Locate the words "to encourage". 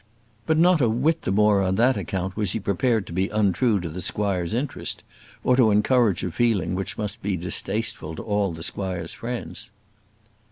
5.55-6.23